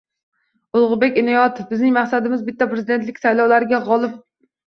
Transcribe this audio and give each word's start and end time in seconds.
Ulug‘bek 0.77 1.19
Inoyatov: 1.21 1.67
“Bizning 1.73 1.93
maqsadimiz 1.99 2.43
bitta— 2.49 2.67
Prezidentlik 2.73 3.21
saylovlarida 3.27 3.81
g‘olib 3.91 4.17
bo‘lish” 4.17 4.51